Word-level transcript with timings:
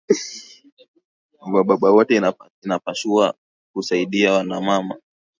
Wa 1.53 1.61
baba 1.67 1.87
wote 1.95 2.21
inapashua 2.63 3.27
ku 3.73 3.81
saidia 3.83 4.31
wa 4.33 4.43
mama 4.61 4.95